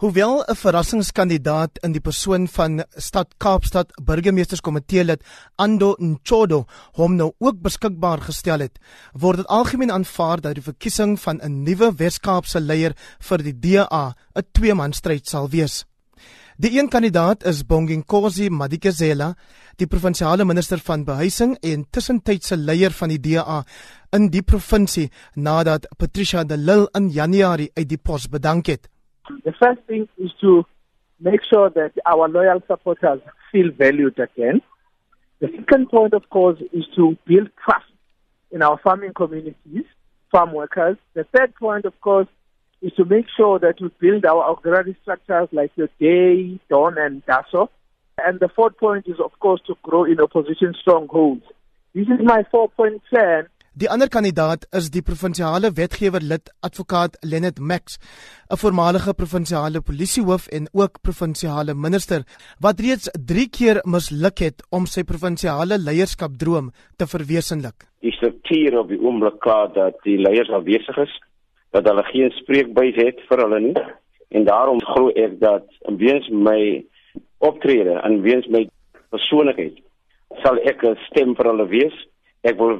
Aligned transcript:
Hoewel 0.00 0.44
'n 0.48 0.56
verrassingskandidaat 0.56 1.78
in 1.84 1.92
die 1.92 2.00
persoon 2.00 2.48
van 2.48 2.84
Stad 2.96 3.34
Kaapstad 3.36 3.90
burgemeesterskomitee 4.02 5.04
lid 5.04 5.24
Ando 5.56 5.94
Nchodo 5.98 6.64
hom 6.96 7.16
nou 7.16 7.32
ook 7.38 7.60
beskikbaar 7.60 8.20
gestel 8.20 8.64
het, 8.64 8.78
word 9.12 9.36
dit 9.36 9.46
algemeen 9.46 9.92
aanvaar 9.92 10.40
dat 10.40 10.54
die 10.54 10.62
verkiesing 10.62 11.20
van 11.20 11.40
'n 11.42 11.62
nuwe 11.62 11.92
Wes-Kaapse 11.96 12.60
leier 12.60 12.94
vir 13.18 13.38
die 13.42 13.58
DA 13.58 14.14
'n 14.34 14.46
twee-man 14.52 14.92
stryd 14.92 15.28
sal 15.28 15.48
wees. 15.50 15.84
Die 16.56 16.78
een 16.78 16.88
kandidaat 16.88 17.44
is 17.44 17.66
Bonginkosi 17.66 18.48
Madikizela, 18.50 19.36
die 19.76 19.86
provinsiale 19.86 20.44
minister 20.44 20.78
van 20.78 21.04
behuising 21.04 21.56
en 21.60 21.86
tussentydse 21.90 22.56
leier 22.56 22.90
van 22.90 23.08
die 23.08 23.20
DA 23.20 23.64
in 24.12 24.30
die 24.30 24.42
provinsie 24.42 25.10
nadat 25.34 25.86
Patricia 25.96 26.44
de 26.44 26.56
Lille 26.56 26.88
in 26.92 27.10
Januarie 27.10 27.70
uit 27.74 27.88
die 27.88 27.98
pos 27.98 28.28
bedank 28.28 28.66
het. 28.66 28.89
The 29.44 29.52
first 29.52 29.80
thing 29.86 30.08
is 30.18 30.30
to 30.40 30.64
make 31.20 31.40
sure 31.48 31.70
that 31.70 31.92
our 32.06 32.28
loyal 32.28 32.62
supporters 32.66 33.20
feel 33.52 33.70
valued 33.70 34.18
again. 34.18 34.62
The 35.40 35.48
second 35.56 35.88
point, 35.88 36.12
of 36.14 36.28
course, 36.30 36.60
is 36.72 36.84
to 36.96 37.16
build 37.26 37.50
trust 37.64 37.86
in 38.50 38.62
our 38.62 38.78
farming 38.78 39.14
communities, 39.14 39.84
farm 40.30 40.52
workers. 40.52 40.96
The 41.14 41.24
third 41.24 41.54
point, 41.54 41.84
of 41.84 41.98
course, 42.00 42.28
is 42.82 42.92
to 42.94 43.04
make 43.04 43.26
sure 43.36 43.58
that 43.58 43.80
we 43.80 43.90
build 44.00 44.24
our 44.24 44.50
auxiliary 44.50 44.96
structures 45.02 45.48
like 45.52 45.74
the 45.76 45.88
Day, 45.98 46.58
Dawn, 46.68 46.98
and 46.98 47.24
DASO. 47.26 47.68
And 48.18 48.40
the 48.40 48.48
fourth 48.48 48.76
point 48.76 49.06
is, 49.06 49.18
of 49.18 49.38
course, 49.38 49.60
to 49.66 49.76
grow 49.82 50.04
in 50.04 50.20
opposition 50.20 50.74
strongholds. 50.80 51.44
This 51.94 52.06
is 52.08 52.20
my 52.22 52.44
four-point 52.50 53.02
plan. 53.10 53.48
Die 53.80 53.88
ander 53.88 54.10
kandidaat 54.12 54.66
is 54.76 54.90
die 54.92 55.00
provinsiale 55.00 55.70
wetgewer 55.72 56.20
lid 56.20 56.50
advokaat 56.66 57.14
Lenet 57.24 57.60
Max, 57.70 57.96
'n 58.52 58.58
voormalige 58.62 59.14
provinsiale 59.14 59.80
polisiehoof 59.80 60.48
en 60.56 60.68
ook 60.72 61.00
provinsiale 61.00 61.74
minister 61.74 62.20
wat 62.60 62.80
reeds 62.80 63.08
3 63.30 63.48
keer 63.48 63.80
misluk 63.84 64.38
het 64.38 64.58
om 64.70 64.84
sy 64.86 65.02
provinsiale 65.02 65.78
leierskapdroom 65.78 66.70
te 66.98 67.06
verwesenlik. 67.06 67.88
Die 68.00 68.12
struktuur 68.12 68.78
op 68.78 68.88
die 68.88 69.00
oomblik 69.00 69.44
dat 69.74 69.96
die 70.04 70.18
leiers 70.18 70.50
afwesig 70.50 70.96
is, 70.96 71.20
dat 71.72 71.88
hulle 71.88 72.04
geen 72.12 72.30
spreekbuis 72.30 72.96
het 72.96 73.18
vir 73.28 73.38
hulle 73.38 73.60
nie 73.60 73.76
en 74.28 74.44
daarom 74.44 74.80
glo 74.92 75.08
ek 75.08 75.40
dat 75.40 75.64
weens 75.96 76.28
my 76.28 76.84
optrede 77.38 77.96
en 78.04 78.20
weens 78.22 78.46
my 78.46 78.68
persoonlikheid 79.08 79.80
sal 80.42 80.58
ek 80.68 80.84
'n 80.84 80.96
stem 81.08 81.34
vir 81.34 81.46
hulle 81.46 81.66
wees. 81.68 81.96
Ek 82.46 82.56
wil 82.56 82.78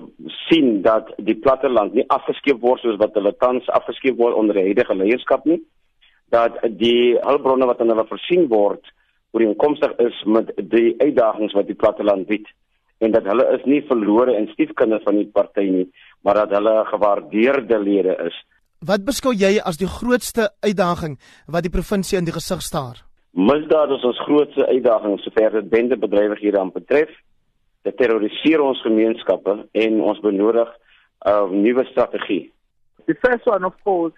sien 0.48 0.80
dat 0.82 1.10
die 1.18 1.36
platteland 1.36 1.94
nie 1.94 2.06
afgeskeep 2.08 2.62
word 2.62 2.80
soos 2.80 2.96
wat 3.00 3.16
hulle 3.18 3.34
tans 3.36 3.68
afgeskeep 3.68 4.16
word 4.16 4.38
onder 4.38 4.56
die 4.56 4.70
huidige 4.70 4.96
leierskap 4.96 5.44
nie. 5.44 5.60
Dat 6.32 6.56
die 6.80 7.18
hulpbronne 7.20 7.68
wat 7.68 7.82
aan 7.82 7.92
hulle 7.92 8.06
voorsien 8.08 8.48
word 8.48 8.86
ooreenkomstig 9.36 9.92
is 10.02 10.16
met 10.26 10.54
die 10.72 10.94
uitdagings 10.98 11.54
wat 11.54 11.68
die 11.68 11.78
platteland 11.78 12.26
bied 12.30 12.48
en 13.00 13.14
dat 13.14 13.24
hulle 13.24 13.46
is 13.56 13.62
nie 13.64 13.80
verlore 13.88 14.34
en 14.36 14.48
stiefkinders 14.52 15.04
van 15.06 15.16
die 15.16 15.28
party 15.32 15.66
nie, 15.72 15.86
maar 16.24 16.42
dat 16.42 16.50
hulle 16.52 16.74
gewaardeerde 16.90 17.78
lede 17.80 18.16
is. 18.26 18.36
Wat 18.84 19.04
beskou 19.04 19.32
jy 19.36 19.54
as 19.64 19.80
die 19.80 19.88
grootste 19.88 20.50
uitdaging 20.64 21.16
wat 21.48 21.64
die 21.64 21.72
provinsie 21.72 22.18
in 22.18 22.28
die 22.28 22.36
gesig 22.36 22.60
staar? 22.64 23.00
Misdaad 23.36 23.92
is 23.96 24.04
ons 24.04 24.20
grootste 24.26 24.66
uitdaging 24.66 25.18
sover 25.22 25.56
dit 25.60 25.68
bendebedrywighede 25.72 26.60
aan 26.60 26.72
betref. 26.74 27.10
Dit 27.82 27.96
terroriseer 27.96 28.60
ons 28.60 28.82
gemeenskappe 28.84 29.56
en 29.72 30.00
ons 30.00 30.20
benodig 30.20 30.68
'n 30.68 31.30
uh, 31.30 31.50
nuwe 31.50 31.84
strategie. 31.84 32.52
The 33.06 33.14
first 33.14 33.46
one 33.46 33.64
of 33.64 33.74
course 33.84 34.14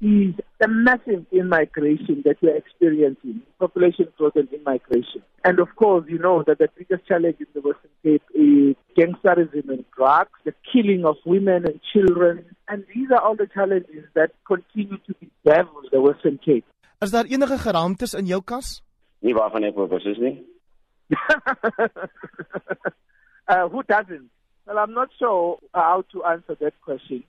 is 0.00 0.34
the 0.60 0.68
massive 0.68 1.24
immigration 1.32 2.22
that 2.24 2.36
we're 2.42 2.56
experiencing, 2.56 3.42
population 3.58 4.06
growth 4.16 4.36
and 4.36 4.48
immigration. 4.52 5.22
And 5.44 5.58
of 5.58 5.68
course, 5.76 6.04
you 6.08 6.18
know 6.18 6.42
that 6.46 6.58
the 6.58 6.68
biggest 6.76 7.06
challenge 7.06 7.36
in 7.40 7.46
the 7.54 7.60
Western 7.60 7.90
Cape 8.02 8.22
is 8.34 8.76
gangsterism 8.96 9.68
and 9.70 9.84
drugs, 9.96 10.38
the 10.44 10.54
killing 10.72 11.04
of 11.04 11.16
women 11.24 11.64
and 11.64 11.80
children. 11.92 12.44
And 12.68 12.84
these 12.94 13.10
are 13.10 13.20
all 13.20 13.36
the 13.36 13.48
challenges 13.52 14.04
that 14.14 14.32
continue 14.46 14.98
to 15.06 15.14
bedevil 15.20 15.88
the 15.90 16.00
Western 16.00 16.38
Cape. 16.44 16.64
Is 17.00 17.10
daar 17.10 17.24
enige 17.24 17.58
geraamtes 17.58 18.14
in 18.14 18.26
jou 18.26 18.42
kas? 18.44 18.82
Nie 19.20 19.34
waarvan 19.34 19.64
ek 19.64 19.74
bewus 19.74 20.04
is 20.04 20.18
nie. 20.18 20.36
uh, 23.48 23.68
who 23.68 23.82
doesn't? 23.84 24.30
Well, 24.66 24.78
I'm 24.78 24.94
not 24.94 25.10
sure 25.18 25.58
how 25.72 26.04
to 26.12 26.24
answer 26.24 26.56
that 26.60 26.80
question. 26.82 27.24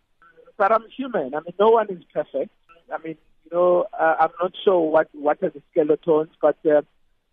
But 0.57 0.71
I'm 0.71 0.85
human. 0.95 1.35
I 1.35 1.39
mean, 1.41 1.53
no 1.59 1.69
one 1.69 1.89
is 1.91 2.03
perfect. 2.11 2.51
I 2.91 2.97
mean, 3.03 3.17
you 3.45 3.51
know, 3.51 3.85
uh, 3.97 4.15
I'm 4.19 4.31
not 4.41 4.53
sure 4.63 4.89
what 4.89 5.09
what 5.13 5.41
are 5.43 5.49
the 5.49 5.61
skeletons, 5.71 6.29
but 6.41 6.57
uh, 6.65 6.81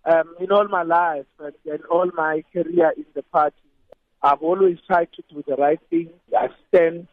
um, 0.05 0.35
in 0.39 0.53
all 0.53 0.69
my 0.69 0.83
life 0.83 1.27
and, 1.39 1.55
and 1.65 1.83
all 1.87 2.11
my 2.15 2.45
career 2.53 2.93
in 2.97 3.07
the 3.15 3.23
party, 3.23 3.57
I've 4.23 4.43
always 4.43 4.79
tried 4.87 5.09
to 5.15 5.23
do 5.33 5.43
the 5.47 5.57
right 5.57 5.81
thing. 5.89 6.11
I 6.37 6.49
stand 6.69 7.09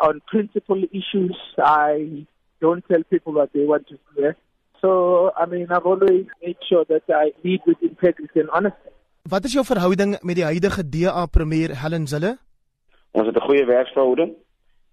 on 0.00 0.22
principle 0.26 0.82
issues. 0.92 1.36
I 1.58 2.26
don't 2.60 2.84
tell 2.88 3.02
people 3.04 3.34
what 3.34 3.52
they 3.52 3.64
want 3.64 3.88
to 3.88 3.98
hear. 4.16 4.36
So, 4.84 5.32
I 5.34 5.46
mean, 5.46 5.66
I've 5.70 5.86
always 5.86 6.26
made 6.42 6.58
sure 6.68 6.84
that 6.90 7.04
I 7.08 7.32
lead 7.42 7.62
with 7.66 7.80
integrity 7.80 8.40
and 8.40 8.50
honesty. 8.50 8.90
Wat 9.32 9.44
is 9.48 9.54
jou 9.56 9.64
verhouding 9.64 10.18
met 10.20 10.36
die 10.36 10.44
huidige 10.44 10.82
DA 10.94 11.22
premier 11.26 11.72
Helen 11.82 12.04
Zille? 12.06 12.32
Ons 13.16 13.26
het 13.26 13.36
'n 13.36 13.46
goeie 13.46 13.64
werksverhouding. 13.64 14.34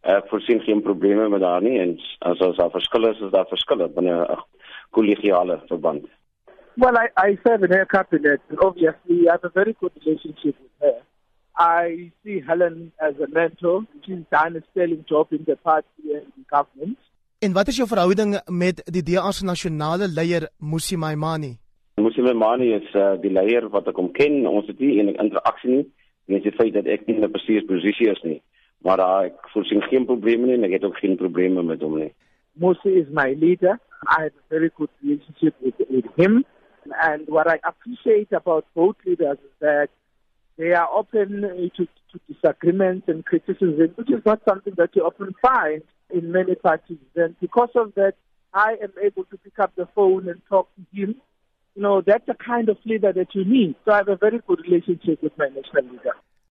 Ek 0.01 0.29
voorsien 0.31 0.61
geen 0.61 0.81
probleme 0.81 1.27
met 1.29 1.41
haar 1.41 1.61
nie 1.61 1.79
en 1.79 1.99
as 2.19 2.39
as 2.39 2.55
daar 2.55 2.71
verskille 2.71 3.09
is, 3.09 3.19
is 3.19 3.31
daar 3.31 3.45
verskille 3.51 3.89
binne 3.89 4.15
'n 4.23 4.39
kollegiale 4.89 5.59
verband. 5.67 6.07
Well, 6.77 6.95
I, 6.95 7.07
I 7.27 7.39
serve 7.43 7.65
in 7.65 7.71
her 7.71 7.85
cabinet, 7.85 8.39
and 8.49 8.59
obviously 8.63 9.27
I 9.27 9.31
have 9.31 9.43
a 9.43 9.51
very 9.53 9.75
good 9.79 9.91
relationship 9.99 10.55
with 10.63 10.75
her. 10.79 10.97
I 11.57 12.11
see 12.23 12.39
Helen 12.47 12.91
as 12.97 13.15
a 13.19 13.27
mentor. 13.27 13.83
She's 14.05 14.23
done 14.29 14.55
a 14.55 14.61
sterling 14.71 15.03
job 15.05 15.27
in 15.31 15.43
the 15.43 15.57
party 15.57 16.15
and 16.15 16.31
the 16.37 16.45
government. 16.49 16.97
En 17.41 17.53
wat 17.53 17.67
is 17.67 17.77
jou 17.81 17.87
verhouding 17.89 18.37
met 18.47 18.83
die 18.85 19.03
DA 19.03 19.31
se 19.31 19.45
nasionale 19.45 20.07
leier 20.07 20.49
Musi 20.59 20.97
Maimani? 20.97 21.57
Musi 21.97 22.21
Maimani 22.21 22.73
is 22.77 22.93
uh, 22.93 23.17
die 23.21 23.33
leier 23.33 23.65
wat 23.73 23.87
ek 23.89 23.97
hom 23.97 24.11
ken. 24.13 24.45
Ons 24.47 24.69
het 24.69 24.79
nie 24.79 24.99
enige 25.01 25.23
interaksie 25.23 25.71
nie. 25.71 25.85
Net 26.29 26.45
die 26.45 26.53
feit 26.53 26.73
dat 26.77 26.85
ek 26.85 27.07
nie 27.07 27.17
'n 27.17 27.31
bestuursposisie 27.31 28.11
is 28.11 28.21
nie 28.23 28.41
maar 28.81 28.99
uh, 28.99 29.25
ek 29.29 29.49
voorsien 29.53 29.81
geen 29.81 30.05
probleme 30.05 30.45
nie 30.45 30.57
en 30.57 30.65
ek 30.65 30.77
het 30.79 30.85
ook 30.85 30.97
geen 30.97 31.17
probleme 31.17 31.63
met 31.63 31.81
hom 31.81 31.97
nie. 31.99 32.13
Moses 32.53 33.05
is 33.05 33.09
my 33.13 33.33
leader. 33.39 33.77
I 34.09 34.25
have 34.25 34.33
a 34.33 34.47
very 34.49 34.71
good 34.75 34.89
relationship 35.01 35.55
with, 35.61 35.77
with 35.89 36.09
him. 36.17 36.43
And 37.03 37.27
what 37.27 37.47
I 37.47 37.59
appreciate 37.61 38.33
about 38.33 38.65
both 38.73 38.95
leaders 39.05 39.37
is 39.37 39.55
that 39.59 39.89
they 40.57 40.73
are 40.73 40.89
open 40.89 41.45
to 41.77 41.87
disagreements 42.41 43.07
and 43.07 43.25
criticism, 43.25 43.91
which 43.95 44.11
is 44.11 44.21
not 44.25 44.41
something 44.47 44.73
that 44.77 44.95
you 44.95 45.03
often 45.03 45.33
find 45.41 45.83
in 46.09 46.31
many 46.31 46.55
parties. 46.55 46.97
And 47.15 47.35
because 47.39 47.69
of 47.75 47.93
that, 47.95 48.13
I 48.53 48.75
am 48.81 48.91
able 49.01 49.23
to 49.25 49.37
pick 49.37 49.59
up 49.59 49.73
the 49.75 49.87
phone 49.95 50.27
and 50.27 50.41
talk 50.49 50.69
to 50.75 50.81
him. 51.01 51.15
You 51.75 51.81
know, 51.81 52.01
that's 52.05 52.25
the 52.25 52.33
kind 52.33 52.67
of 52.69 52.77
leader 52.85 53.13
that 53.13 53.33
you 53.33 53.45
need. 53.45 53.75
So 53.85 53.93
I 53.93 53.97
have 53.97 54.09
a 54.09 54.17
very 54.17 54.39
good 54.45 54.59
relationship 54.61 55.23
with 55.23 55.37
my 55.37 55.47
national 55.47 55.91
leader. 55.91 56.15